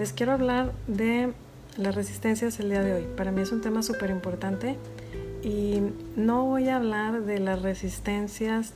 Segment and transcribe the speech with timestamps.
[0.00, 1.34] les quiero hablar de
[1.76, 3.06] las resistencias el día de hoy.
[3.18, 4.78] Para mí es un tema súper importante
[5.42, 5.82] y
[6.16, 8.72] no voy a hablar de las resistencias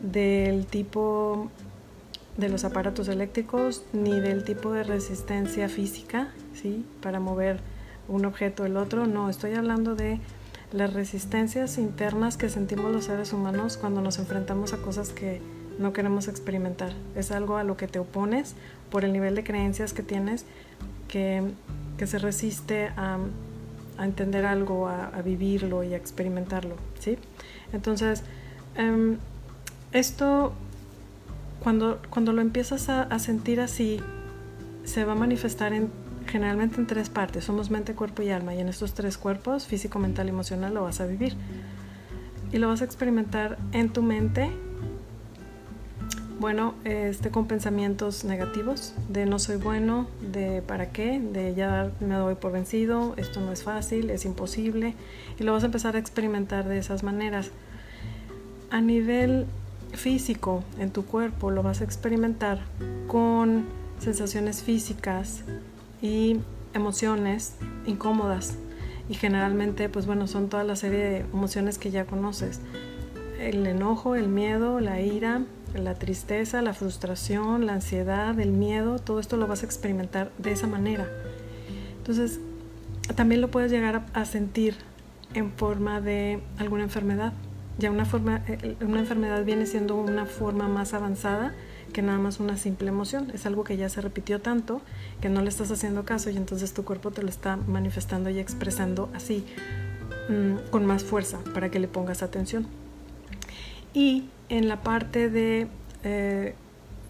[0.00, 1.50] del tipo
[2.36, 6.86] de los aparatos eléctricos ni del tipo de resistencia física, ¿sí?
[7.02, 7.58] Para mover
[8.06, 9.08] un objeto o el otro.
[9.08, 10.20] No, estoy hablando de
[10.70, 15.42] las resistencias internas que sentimos los seres humanos cuando nos enfrentamos a cosas que
[15.78, 16.92] no queremos experimentar.
[17.14, 18.54] Es algo a lo que te opones
[18.90, 20.44] por el nivel de creencias que tienes
[21.08, 21.52] que,
[22.04, 23.18] se resiste a,
[23.98, 26.76] entender algo, a, vivirlo y a experimentarlo.
[26.98, 27.18] ¿sí?
[27.72, 28.22] Entonces,
[28.76, 29.18] em,
[29.92, 30.52] esto,
[31.62, 34.00] cuando, cuando lo empiezas a, a sentir así,
[34.84, 35.90] se va a manifestar en
[36.26, 37.44] generalmente en tres partes.
[37.44, 38.54] Somos mente, cuerpo y alma.
[38.54, 41.34] Y en estos tres cuerpos, físico, mental y emocional, lo vas a vivir.
[42.52, 44.50] Y lo vas a experimentar en tu mente,
[46.40, 52.14] bueno, este, con pensamientos negativos, de no soy bueno, de para qué, de ya me
[52.14, 54.94] doy por vencido, esto no es fácil, es imposible,
[55.38, 57.50] y lo vas a empezar a experimentar de esas maneras.
[58.70, 59.46] A nivel
[59.92, 62.60] físico, en tu cuerpo, lo vas a experimentar
[63.06, 63.66] con
[63.98, 65.44] sensaciones físicas
[66.02, 66.40] y
[66.74, 67.54] emociones
[67.86, 68.56] incómodas.
[69.08, 72.60] Y generalmente, pues bueno, son toda la serie de emociones que ya conoces.
[73.38, 75.42] El enojo, el miedo, la ira,
[75.74, 80.52] la tristeza, la frustración, la ansiedad, el miedo, todo esto lo vas a experimentar de
[80.52, 81.08] esa manera.
[81.98, 82.40] Entonces,
[83.16, 84.76] también lo puedes llegar a, sentir
[85.34, 87.32] en forma de alguna enfermedad.
[87.78, 91.54] Ya una, forma, eh, una enfermedad viene siendo una forma más avanzada
[91.92, 93.30] que nada más una simple emoción.
[93.32, 94.82] Es algo que ya se repitió tanto
[95.20, 98.38] que no le estás haciendo caso y entonces tu cuerpo te lo está manifestando y
[98.38, 99.46] expresando así,
[100.28, 102.66] mm, con más fuerza, para que le pongas atención.
[103.94, 105.68] Y en la parte de
[106.02, 106.54] eh,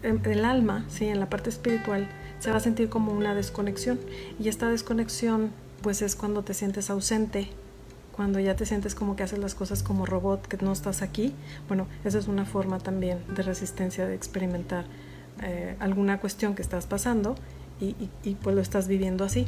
[0.03, 1.05] el alma, ¿sí?
[1.05, 2.07] en la parte espiritual,
[2.39, 3.99] se va a sentir como una desconexión.
[4.39, 5.51] Y esta desconexión,
[5.81, 7.49] pues es cuando te sientes ausente,
[8.15, 11.33] cuando ya te sientes como que haces las cosas como robot, que no estás aquí.
[11.67, 14.85] Bueno, esa es una forma también de resistencia, de experimentar
[15.41, 17.35] eh, alguna cuestión que estás pasando
[17.81, 19.47] y, y pues lo estás viviendo así.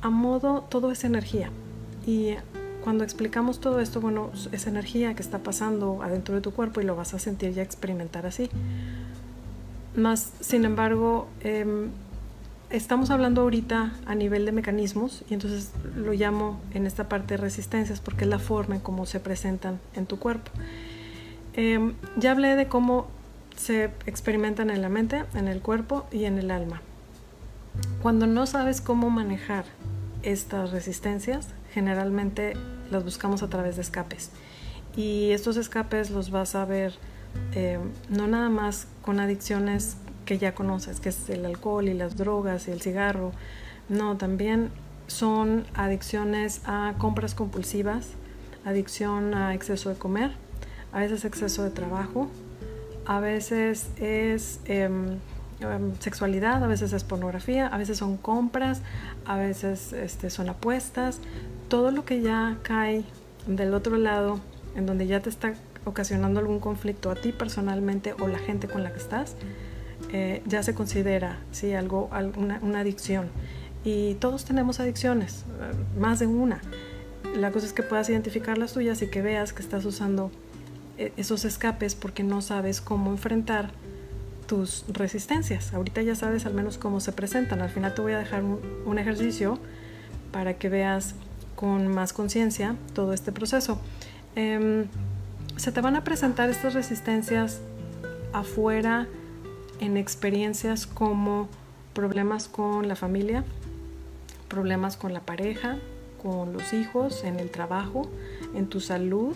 [0.00, 1.50] A modo, todo es energía.
[2.06, 2.34] Y
[2.82, 6.84] cuando explicamos todo esto, bueno, es energía que está pasando adentro de tu cuerpo y
[6.84, 8.50] lo vas a sentir y a experimentar así.
[9.96, 11.90] Más, sin embargo, em,
[12.70, 17.38] estamos hablando ahorita a nivel de mecanismos y entonces lo llamo en esta parte de
[17.38, 20.50] resistencias porque es la forma en cómo se presentan en tu cuerpo.
[21.54, 23.08] Em, ya hablé de cómo
[23.56, 26.80] se experimentan en la mente, en el cuerpo y en el alma.
[28.02, 29.64] Cuando no sabes cómo manejar
[30.22, 32.54] estas resistencias, generalmente
[32.90, 34.30] las buscamos a través de escapes.
[34.96, 36.94] Y estos escapes los vas a ver
[37.54, 42.16] eh, no nada más con adicciones que ya conoces, que es el alcohol y las
[42.16, 43.32] drogas y el cigarro,
[43.88, 44.70] no, también
[45.06, 48.08] son adicciones a compras compulsivas,
[48.64, 50.32] adicción a exceso de comer,
[50.92, 52.28] a veces exceso de trabajo,
[53.06, 55.18] a veces es em,
[56.00, 58.82] sexualidad, a veces es pornografía, a veces son compras,
[59.24, 61.20] a veces este, son apuestas,
[61.68, 63.04] todo lo que ya cae
[63.46, 64.40] del otro lado,
[64.74, 68.82] en donde ya te está ocasionando algún conflicto a ti personalmente o la gente con
[68.82, 69.36] la que estás,
[70.12, 71.72] eh, ya se considera ¿sí?
[71.74, 73.28] algo, una, una adicción.
[73.84, 76.60] Y todos tenemos adicciones, eh, más de una.
[77.34, 80.30] La cosa es que puedas identificar las tuyas y que veas que estás usando
[80.96, 83.70] eh, esos escapes porque no sabes cómo enfrentar
[84.46, 85.74] tus resistencias.
[85.74, 87.60] Ahorita ya sabes al menos cómo se presentan.
[87.60, 89.58] Al final te voy a dejar un, un ejercicio
[90.32, 91.14] para que veas
[91.58, 93.80] con más conciencia todo este proceso.
[94.36, 94.86] Em,
[95.56, 97.60] se te van a presentar estas resistencias
[98.32, 99.08] afuera
[99.80, 101.48] en experiencias como
[101.94, 103.42] problemas con la familia,
[104.46, 105.78] problemas con la pareja,
[106.22, 108.08] con los hijos, en el trabajo,
[108.54, 109.34] en tu salud,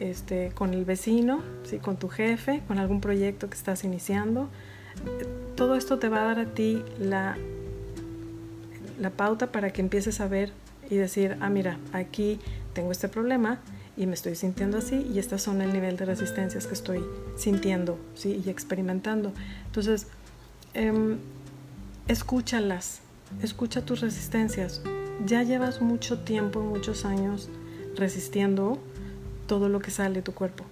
[0.00, 1.76] este, con el vecino, ¿sí?
[1.76, 4.48] con tu jefe, con algún proyecto que estás iniciando.
[5.54, 7.36] Todo esto te va a dar a ti la,
[8.98, 10.50] la pauta para que empieces a ver
[10.92, 12.38] y decir, ah, mira, aquí
[12.74, 13.60] tengo este problema
[13.96, 17.02] y me estoy sintiendo así y estas son el nivel de resistencias que estoy
[17.34, 18.42] sintiendo ¿sí?
[18.44, 19.32] y experimentando.
[19.64, 20.08] Entonces,
[20.74, 21.16] em,
[22.08, 23.00] escúchalas,
[23.42, 24.82] escucha tus resistencias.
[25.24, 27.48] Ya llevas mucho tiempo, muchos años
[27.96, 28.78] resistiendo
[29.46, 30.64] todo lo que sale de tu cuerpo.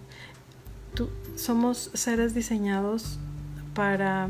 [0.93, 3.19] Tú, somos seres diseñados
[3.75, 4.29] para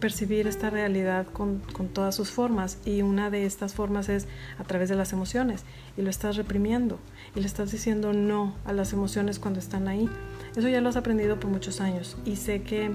[0.00, 1.60] percibir esta realidad con,
[1.92, 4.26] todas sus formas y una de estas formas es
[4.58, 5.64] a través de las emociones
[5.96, 6.98] y lo estás reprimiendo
[7.36, 10.08] y le estás diciendo no a las emociones cuando están ahí.
[10.56, 12.90] Eso ya lo has aprendido por muchos años y sé que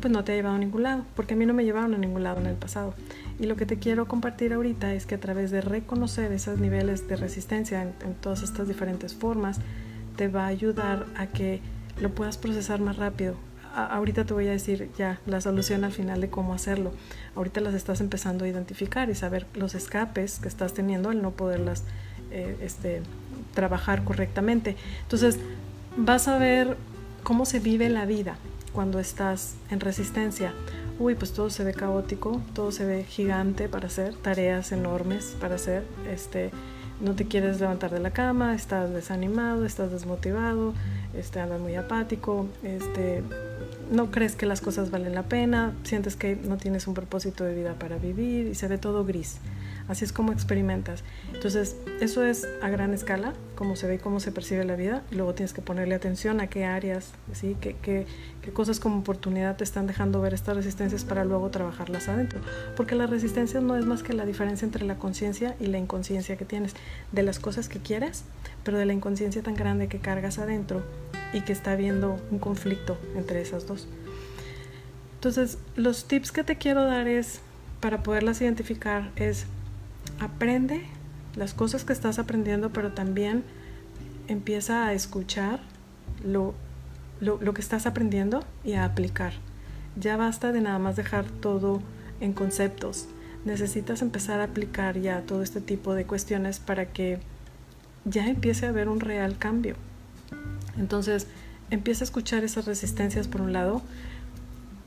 [0.00, 1.98] pues no te ha llevado a ningún lado, porque a mí no me llevaron a
[1.98, 2.94] ningún lado en el pasado.
[3.38, 7.06] Y lo que te quiero compartir ahorita es que a través de reconocer esos niveles
[7.06, 9.58] de resistencia en, todas estas diferentes formas,
[10.16, 11.60] te va a ayudar a que
[12.00, 13.36] lo puedas procesar más rápido.
[13.74, 16.92] Ahorita te voy a decir ya la solución al final de cómo hacerlo.
[17.36, 21.32] Ahorita las estás empezando a identificar y saber los escapes que estás teniendo al no
[21.32, 21.84] poderlas
[22.30, 23.02] eh, este,
[23.54, 24.76] trabajar correctamente.
[25.02, 25.38] Entonces,
[25.96, 26.76] vas a ver
[27.22, 28.36] cómo se vive la vida
[28.72, 30.52] cuando estás en resistencia
[31.00, 35.54] uy, pues todo se ve caótico, todo se ve gigante para hacer, tareas enormes para
[35.54, 36.50] hacer, este,
[37.00, 40.74] no te quieres levantar de la cama, estás desanimado, estás desmotivado,
[41.14, 43.22] este, andas muy apático, este,
[43.90, 47.54] no crees que las cosas valen la pena, sientes que no tienes un propósito de
[47.54, 49.38] vida para vivir y se ve todo gris.
[49.88, 51.02] Así es como experimentas.
[51.34, 55.02] Entonces, eso es a gran escala, cómo se ve y cómo se percibe la vida.
[55.10, 57.56] Luego tienes que ponerle atención a qué áreas, ¿sí?
[57.60, 58.06] qué, qué
[58.52, 62.38] cosas como oportunidad te están dejando ver estas resistencias para luego trabajarlas adentro.
[62.76, 66.36] Porque la resistencia no es más que la diferencia entre la conciencia y la inconsciencia
[66.36, 66.74] que tienes
[67.10, 68.22] de las cosas que quieres,
[68.62, 70.84] pero de la inconsciencia tan grande que cargas adentro
[71.32, 73.88] y que está habiendo un conflicto entre esas dos.
[75.14, 77.40] Entonces, los tips que te quiero dar es,
[77.80, 79.46] para poderlas identificar, es
[80.18, 80.82] aprende
[81.36, 83.44] las cosas que estás aprendiendo, pero también
[84.28, 85.60] empieza a escuchar
[86.24, 86.54] lo,
[87.20, 89.32] lo, que estás aprendiendo y a aplicar.
[89.96, 91.82] Ya basta de nada más dejar todo
[92.20, 93.06] en conceptos.
[93.44, 97.18] Necesitas empezar a aplicar ya todo este tipo de cuestiones para que
[98.04, 99.76] ya empiece a haber un real cambio.
[100.80, 101.28] Entonces,
[101.70, 103.82] empieza a escuchar esas resistencias por un lado,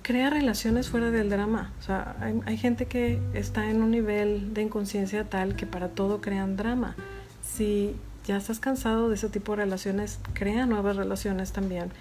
[0.01, 1.71] crea relaciones fuera del drama.
[1.79, 6.19] O sea, hay, gente que está en un nivel de inconsciencia tal que para todo
[6.19, 6.95] crean drama.
[7.41, 7.95] Si
[8.25, 11.91] ya estás cansado de ese tipo de relaciones, crea nuevas relaciones también.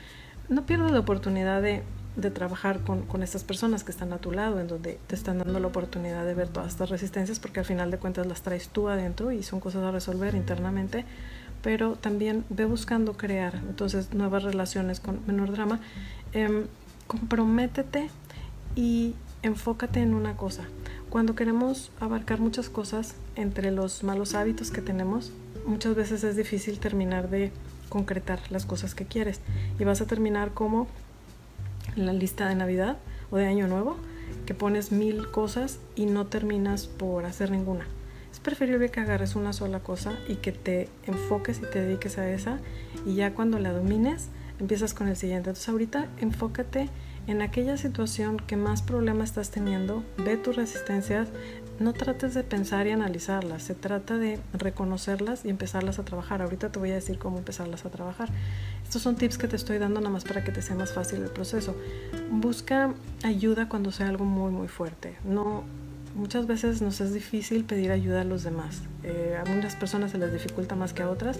[0.48, 1.82] No pierdas la oportunidad de,
[2.34, 5.60] trabajar con, con, estas personas que están a tu lado, en donde te están dando
[5.60, 8.88] la oportunidad de ver todas estas resistencias, porque al final de cuentas las traes tú
[8.88, 11.04] adentro y son cosas a resolver internamente.
[11.62, 15.80] Pero también ve buscando crear entonces nuevas relaciones con menor drama.
[16.32, 16.66] Em,
[17.06, 18.10] comprométete
[18.74, 20.64] y enfócate en una cosa.
[21.10, 25.32] Cuando queremos abarcar muchas cosas entre los malos hábitos que tenemos,
[25.66, 27.52] muchas veces es difícil terminar de
[27.88, 29.40] concretar las cosas que quieres
[29.78, 30.86] y vas a terminar como
[31.96, 32.96] la lista de Navidad
[33.30, 33.96] o de Año Nuevo,
[34.46, 37.86] que pones mil cosas y no terminas por hacer ninguna.
[38.42, 42.58] Preferible que agarres una sola cosa y que te enfoques y te dediques a esa
[43.06, 44.28] y ya cuando la domines,
[44.58, 45.50] empiezas con el siguiente.
[45.50, 46.88] Entonces ahorita enfócate
[47.26, 51.28] en aquella situación que más problema estás teniendo, ve tus resistencias,
[51.78, 56.42] no trates de pensar y analizarlas, se trata de reconocerlas y empezarlas a trabajar.
[56.42, 58.28] Ahorita te voy a decir cómo empezarlas a trabajar.
[58.82, 61.22] Estos son tips que te estoy dando nada más para que te sea más fácil
[61.22, 61.76] el proceso.
[62.30, 62.92] Busca
[63.22, 65.16] ayuda cuando sea algo muy muy fuerte.
[65.24, 65.64] No,
[66.14, 68.82] muchas veces nos es difícil pedir ayuda a los demás.
[69.02, 71.38] Eh, a algunas personas se les dificulta más que a otras,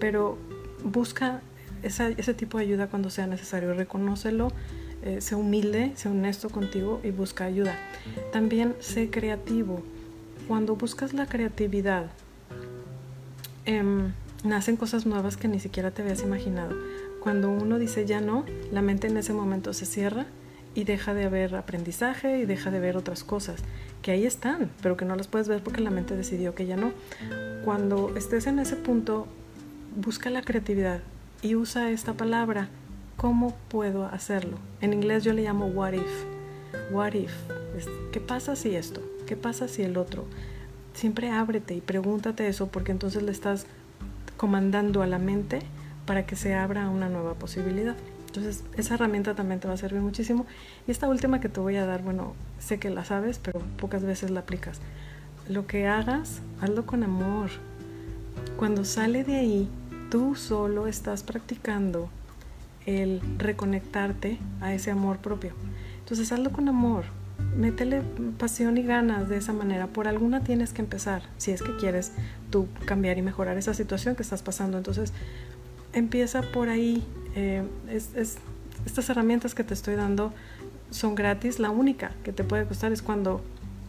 [0.00, 0.38] pero
[0.82, 1.40] busca
[1.82, 4.52] ese tipo de ayuda cuando sea necesario, reconócelo,
[5.02, 7.76] eh, sé humilde, sé honesto contigo y busca ayuda.
[8.32, 9.82] También sé creativo.
[10.48, 12.06] Cuando buscas la creatividad,
[13.66, 14.12] em,
[14.44, 16.74] nacen cosas nuevas que ni siquiera te habías imaginado.
[17.20, 20.26] Cuando uno dice ya no, la mente en ese momento se cierra
[20.74, 23.62] y deja de haber aprendizaje y deja de ver otras cosas
[24.02, 26.76] que ahí están, pero que no las puedes ver porque la mente decidió que ya
[26.76, 26.92] no.
[27.64, 29.26] Cuando estés en ese punto,
[29.96, 31.00] busca la creatividad,
[31.44, 32.68] y usa esta palabra.
[33.18, 34.56] ¿Cómo puedo hacerlo?
[34.80, 36.24] En inglés yo le llamo what if.
[36.90, 37.32] What if.
[38.12, 39.02] ¿Qué pasa si esto?
[39.26, 40.24] ¿Qué pasa si el otro?
[40.94, 43.66] Siempre ábrete y pregúntate eso porque entonces le estás
[44.38, 45.60] comandando a la mente
[46.06, 47.96] para que se abra una nueva posibilidad.
[48.34, 50.44] Entonces, esa herramienta también te va a servir muchísimo.
[50.88, 54.02] Y esta última que te voy a dar, bueno, sé que la sabes, pero pocas
[54.02, 54.80] veces la aplicas.
[55.48, 57.50] Lo que hagas, hazlo con amor.
[58.56, 59.68] Cuando sale de ahí,
[60.10, 62.08] tú solo estás practicando
[62.86, 65.52] el reconectarte a ese amor propio.
[66.00, 67.04] Entonces hazlo con amor,
[67.56, 68.02] métele
[68.36, 69.86] pasión y ganas de esa manera.
[69.86, 72.10] Por alguna tienes que empezar, si es que quieres
[72.50, 74.76] tú cambiar y mejorar esa situación que estás pasando.
[74.76, 75.12] Entonces
[75.94, 77.02] empieza por ahí.
[77.36, 80.32] Eh, estas herramientas que te estoy dando
[80.90, 81.58] son gratis.
[81.58, 83.42] La única que te puede costar es cuando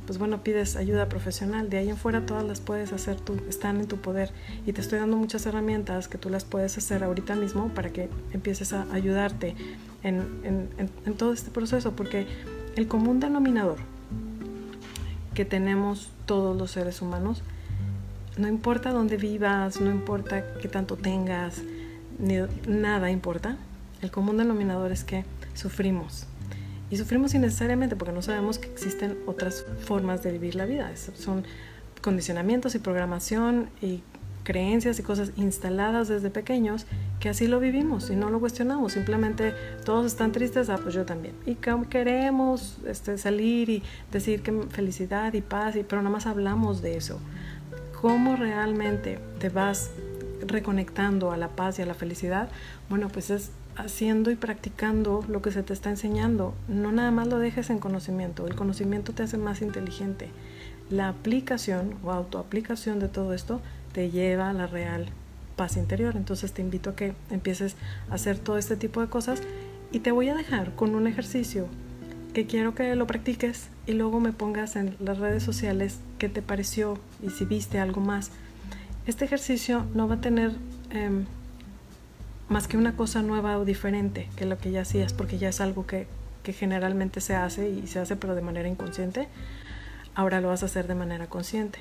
[0.05, 1.69] pues bueno, pides ayuda profesional.
[1.69, 4.31] De ahí en fuera todas las puedes hacer tú, están en tu poder.
[4.65, 8.09] Y te estoy dando muchas herramientas que tú las puedes hacer ahorita mismo para que
[8.31, 9.55] empieces a ayudarte
[10.03, 10.69] en,
[11.05, 12.27] en, todo este proceso, porque
[12.75, 13.77] el común denominador
[15.33, 17.41] que tenemos todos los seres humanos,
[18.37, 21.61] no importa dónde vivas, no importa qué tanto tengas,
[22.19, 23.57] ni, nada importa,
[24.01, 26.27] el común denominador es que sufrimos.
[26.89, 30.91] Y sufrimos innecesariamente porque no sabemos que existen otras formas de vivir la vida.
[30.95, 31.43] Son
[32.01, 34.03] condicionamientos y programación y
[34.43, 36.85] creencias y cosas instaladas desde pequeños
[37.19, 38.93] que así lo vivimos y no lo cuestionamos.
[38.93, 39.53] Simplemente
[39.83, 41.35] todos están tristes, ah, pues yo también.
[41.45, 41.55] Y
[41.89, 46.95] queremos este, salir y decir que felicidad y paz, y, pero nada más hablamos de
[46.95, 47.19] eso.
[47.99, 49.89] ¿Cómo realmente te vas
[50.41, 52.49] reconectando a la paz y a la felicidad?
[52.89, 56.53] Bueno, pues es haciendo y practicando lo que se te está enseñando.
[56.67, 58.47] No nada más lo dejes en conocimiento.
[58.47, 60.29] El conocimiento te hace más inteligente.
[60.89, 63.61] La aplicación o autoaplicación de todo esto
[63.91, 65.07] te lleva a la real
[65.55, 66.15] paz interior.
[66.15, 67.75] Entonces te invito a que empieces
[68.09, 69.41] a hacer todo este tipo de cosas
[69.91, 71.67] y te voy a dejar con un ejercicio
[72.33, 76.41] que quiero que lo practiques y luego me pongas en las redes sociales qué te
[76.41, 78.31] pareció y si viste algo más.
[79.07, 80.51] Este ejercicio no va a tener
[80.89, 81.25] em,
[82.49, 85.61] más que una cosa nueva o diferente que lo que ya hacías, porque ya es
[85.61, 86.07] algo que,
[86.45, 89.27] generalmente se hace y se hace pero de manera inconsciente.
[90.13, 91.79] Ahora lo vas a hacer de manera consciente.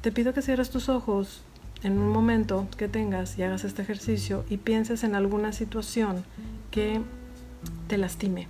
[0.00, 1.42] Te pido que cierres tus ojos
[1.82, 6.24] en un momento que tengas y hagas este ejercicio y pienses en alguna situación
[6.70, 7.00] que
[7.88, 8.46] te lastime,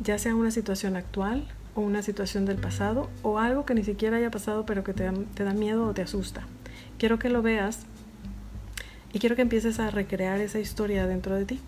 [0.00, 4.16] ya sea una situación actual o una situación del pasado o algo que ni siquiera
[4.16, 6.44] haya pasado pero que te da miedo o te asusta.
[7.00, 7.78] Quiero que lo veas
[9.14, 11.58] y quiero que empieces a recrear esa historia dentro de ti.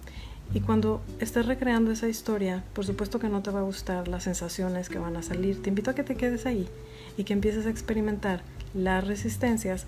[0.53, 4.25] Y cuando estés recreando esa historia, por supuesto que no te va a gustar las
[4.25, 5.63] sensaciones que van a salir.
[5.63, 6.69] Te invito a que te quedes ahí
[7.17, 8.43] y que empieces a experimentar
[8.75, 9.87] las resistencias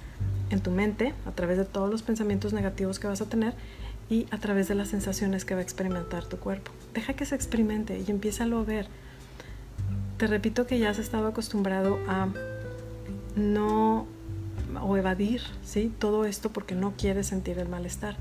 [0.48, 3.52] en tu mente a través de todos los pensamientos negativos que vas a tener
[4.08, 6.72] y a través de las sensaciones que va a experimentar tu cuerpo.
[6.94, 8.86] Deja que se experimente y empieza a ver.
[10.16, 12.28] Te repito que ya has estado acostumbrado a
[13.36, 14.06] no
[14.84, 15.92] o evadir ¿sí?
[15.98, 18.16] todo esto porque no quieres sentir el malestar.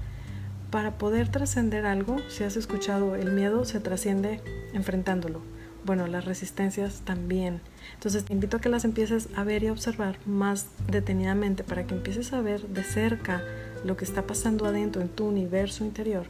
[0.71, 4.41] Para poder trascender algo, si has escuchado el miedo, se trasciende
[4.73, 5.41] enfrentándolo
[5.85, 7.61] bueno, las resistencias también.
[7.95, 11.85] Entonces te invito a que las empieces a ver y a observar más detenidamente para
[11.85, 13.43] que empieces a ver de cerca
[13.83, 16.25] lo que está pasando adentro en tu universo interior,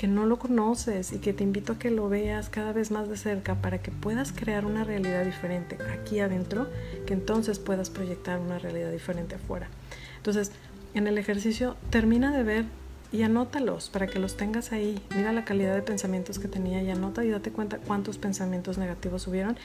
[0.00, 3.10] que no lo conoces y que te invito a que lo veas cada vez más
[3.10, 6.68] de cerca para que puedas crear una realidad diferente aquí adentro,
[7.06, 9.68] que entonces puedas proyectar una realidad diferente afuera.
[10.16, 10.52] Entonces,
[10.94, 12.64] en el ejercicio termina de ver
[13.12, 15.02] y anótalos para que los tengas ahí.
[15.14, 19.28] Mira la calidad de pensamientos que tenía y anota y date cuenta cuántos pensamientos negativos
[19.28, 19.58] hubieron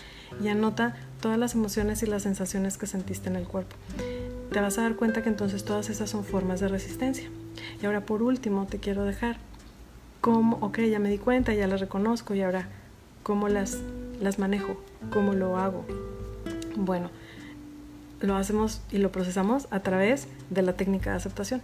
[0.44, 3.78] y anota todas las emociones y las sensaciones que sentiste en el cuerpo.
[4.52, 7.30] Te vas a dar cuenta que entonces todas esas son formas de resistencia.
[7.82, 9.38] Y ahora por último te quiero dejar
[10.26, 12.68] cómo, ok, ya me di cuenta, ya las reconozco y ahora
[13.22, 13.78] cómo las,
[14.20, 14.76] las manejo,
[15.14, 15.86] cómo lo hago.
[16.76, 17.12] Bueno,
[18.22, 21.62] lo hacemos y lo procesamos a través de la técnica de aceptación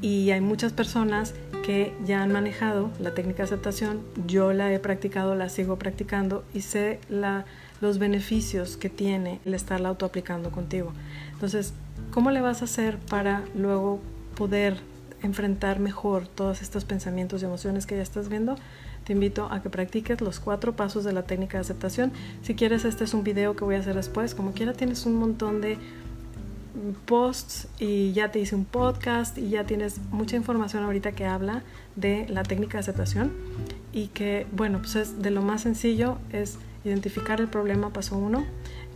[0.00, 4.78] y hay muchas personas que ya han manejado la técnica de aceptación, yo la he
[4.78, 7.00] practicado, la sigo practicando y sé
[7.82, 10.94] los beneficios que tiene el estarla autoaplicando contigo.
[11.34, 11.74] Entonces,
[12.12, 14.00] ¿cómo le vas a hacer para luego
[14.36, 14.78] poder
[15.22, 18.56] enfrentar mejor todos estos pensamientos y emociones que ya estás viendo?
[19.04, 22.12] Te invito a que practiques los cuatro pasos de la técnica de aceptación.
[22.42, 24.34] Si quieres, este es un video que voy a hacer después.
[24.34, 25.78] Como quiera, tienes un montón de
[27.06, 31.62] posts y ya te hice un podcast y ya tienes mucha información ahorita que habla
[31.96, 33.32] de la técnica de aceptación
[33.92, 38.44] y que, bueno, pues es de lo más sencillo es identificar el problema, paso uno.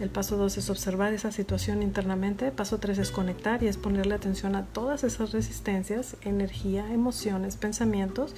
[0.01, 2.51] El paso dos es observar esa situación internamente.
[2.51, 8.35] Paso tres es conectar y es ponerle atención a todas esas resistencias, energía, emociones, pensamientos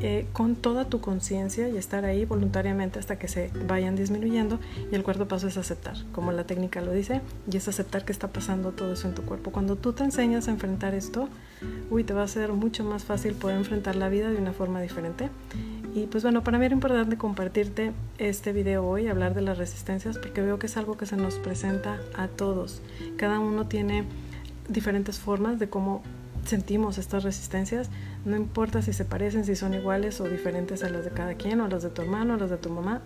[0.00, 4.60] eh, con toda tu conciencia y estar ahí voluntariamente hasta que se vayan disminuyendo.
[4.92, 8.12] Y el cuarto paso es aceptar, como la técnica lo dice, y es aceptar que
[8.12, 9.50] está pasando todo eso en tu cuerpo.
[9.50, 11.28] Cuando tú te enseñas a enfrentar esto,
[11.90, 14.80] uy, te va a ser mucho más fácil poder enfrentar la vida de una forma
[14.80, 15.30] diferente.
[15.98, 20.16] Y pues bueno, para mí era importante compartirte este video hoy, hablar de las resistencias,
[20.16, 22.82] porque veo que es algo que se nos presenta a todos.
[23.16, 24.04] Cada uno tiene
[24.68, 26.02] diferentes formas de cómo
[26.44, 27.90] sentimos estas resistencias,
[28.24, 31.60] no importa si se parecen, si son iguales o diferentes a las de cada quien,
[31.60, 33.02] o las de tu hermano, o las de tu mamá,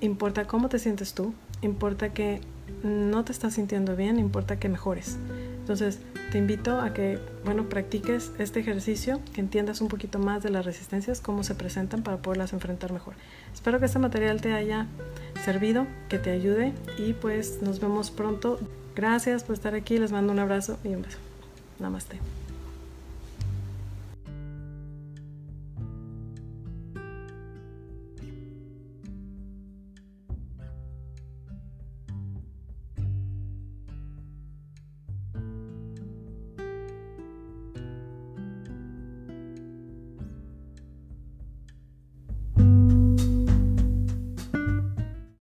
[0.00, 2.40] importa cómo te sientes tú, importa que
[2.84, 5.18] no te estás sintiendo bien, importa que mejores.
[5.62, 6.00] Entonces,
[6.32, 10.64] te invito a que, bueno, practiques este ejercicio, que entiendas un poquito más de las
[10.64, 13.14] resistencias, cómo se presentan para poderlas enfrentar mejor.
[13.54, 14.88] Espero que este material te haya
[15.44, 18.58] servido, que te ayude y pues nos vemos pronto.
[18.96, 21.18] Gracias por estar aquí, les mando un abrazo y un beso.
[21.78, 22.41] Namaste.